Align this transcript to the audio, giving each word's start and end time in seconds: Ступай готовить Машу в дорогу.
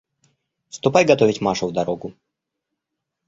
Ступай 0.69 1.05
готовить 1.05 1.41
Машу 1.41 1.67
в 1.67 1.73
дорогу. 1.73 2.13